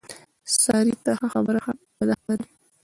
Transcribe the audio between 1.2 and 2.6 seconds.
خبره هم بده ښکاري.